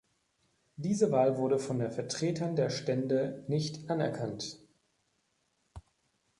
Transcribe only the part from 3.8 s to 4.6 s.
anerkannt.